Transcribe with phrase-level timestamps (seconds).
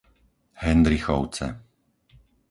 [0.61, 1.47] Hendrichovce